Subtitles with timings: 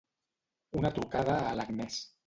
[0.79, 2.05] Una trucada a l'Agnès.